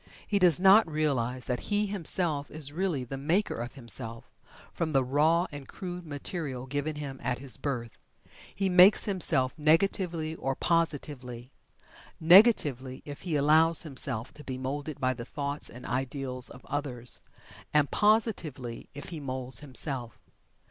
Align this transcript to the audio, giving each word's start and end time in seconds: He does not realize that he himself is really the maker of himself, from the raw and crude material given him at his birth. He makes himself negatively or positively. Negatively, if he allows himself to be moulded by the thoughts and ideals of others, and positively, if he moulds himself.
He 0.25 0.39
does 0.39 0.59
not 0.59 0.91
realize 0.91 1.45
that 1.45 1.59
he 1.69 1.85
himself 1.85 2.49
is 2.49 2.73
really 2.73 3.03
the 3.03 3.19
maker 3.19 3.53
of 3.61 3.75
himself, 3.75 4.23
from 4.73 4.93
the 4.93 5.03
raw 5.05 5.45
and 5.51 5.67
crude 5.67 6.07
material 6.07 6.65
given 6.65 6.95
him 6.95 7.19
at 7.21 7.37
his 7.37 7.55
birth. 7.55 7.99
He 8.55 8.67
makes 8.67 9.05
himself 9.05 9.53
negatively 9.59 10.33
or 10.33 10.55
positively. 10.55 11.51
Negatively, 12.19 13.03
if 13.05 13.21
he 13.21 13.35
allows 13.35 13.83
himself 13.83 14.33
to 14.33 14.43
be 14.43 14.57
moulded 14.57 14.99
by 14.99 15.13
the 15.13 15.23
thoughts 15.23 15.69
and 15.69 15.85
ideals 15.85 16.49
of 16.49 16.65
others, 16.65 17.21
and 17.71 17.91
positively, 17.91 18.89
if 18.95 19.09
he 19.09 19.19
moulds 19.19 19.59
himself. 19.59 20.17